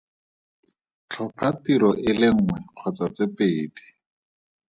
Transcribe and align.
Tlhopha 1.09 1.49
tiro 1.63 1.91
e 2.07 2.11
le 2.19 2.27
nngwe 2.35 2.57
kgotsa 2.67 3.07
tse 3.15 3.25
pedi. 3.35 3.85